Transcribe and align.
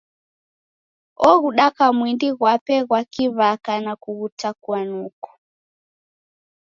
Oghudaka 1.29 1.85
mwindi 1.97 2.27
ghwape 2.37 2.75
ghwa 2.87 3.01
ki'waka 3.13 3.73
na 3.85 3.93
kughutakua 4.01 4.79
noko. 4.89 5.29